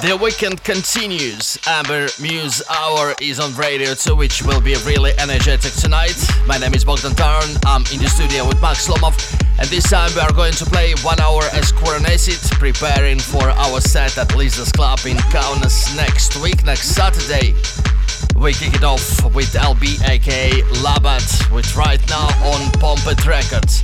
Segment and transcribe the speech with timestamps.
[0.00, 1.58] The weekend continues.
[1.66, 6.14] Amber Muse Hour is on Radio 2, which will be really energetic tonight.
[6.46, 7.50] My name is Bogdan Tarn.
[7.66, 9.18] I'm in the studio with Max Lomov,
[9.58, 11.72] and this time we are going to play one hour as
[12.06, 17.54] Acid, preparing for our set at Lisa's Club in Kaunas next week, next Saturday.
[18.36, 23.82] We kick it off with LB aka Labat, which right now on Pompet Records.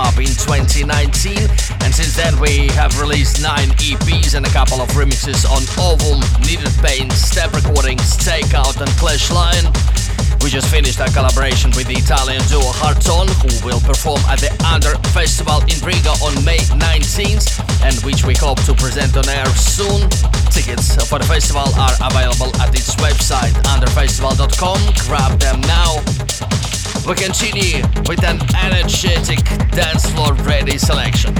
[0.00, 1.36] Up in 2019
[1.84, 6.24] and since then we have released 9 EPs and a couple of remixes on Ovum,
[6.40, 9.68] Kneaded Pain, Step Recordings, Takeout and Clash Line.
[10.40, 14.48] We just finished a collaboration with the Italian duo Harton, who will perform at the
[14.64, 19.52] Under Festival in Riga on May 19th, and which we hope to present on air
[19.52, 20.08] soon.
[20.48, 24.80] Tickets for the festival are available at its website underfestival.com.
[25.04, 26.59] Grab them now.
[27.06, 31.34] We continue with an energetic dance floor ready selection.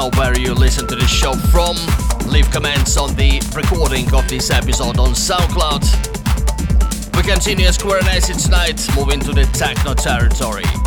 [0.00, 1.76] know where you listen to this show from.
[2.26, 5.84] Leave comments on the recording of this episode on SoundCloud.
[7.16, 10.79] We continue Square and tonight, moving to the techno territory.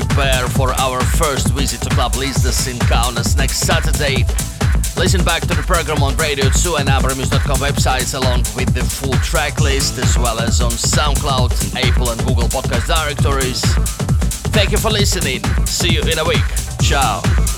[0.00, 4.24] Prepare for our first visit to Club Listas in Kaunas next Saturday.
[4.96, 9.12] Listen back to the program on Radio 2 and ambermuse.com websites along with the full
[9.20, 13.60] track list as well as on SoundCloud, Apple and Google podcast directories.
[14.54, 15.44] Thank you for listening.
[15.66, 16.46] See you in a week.
[16.80, 17.51] Ciao.